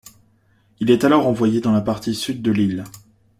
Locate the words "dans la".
1.61-1.81